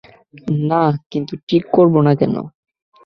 [0.69, 0.81] না,
[1.11, 2.35] কিন্তু ঠিক করবো না কেন?